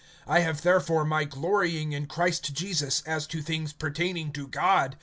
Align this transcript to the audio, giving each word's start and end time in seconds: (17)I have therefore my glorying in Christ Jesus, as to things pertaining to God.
(17)I 0.27 0.41
have 0.43 0.63
therefore 0.63 1.05
my 1.05 1.25
glorying 1.25 1.91
in 1.91 2.07
Christ 2.07 2.53
Jesus, 2.55 3.03
as 3.05 3.27
to 3.27 3.39
things 3.39 3.71
pertaining 3.71 4.31
to 4.31 4.47
God. 4.47 4.97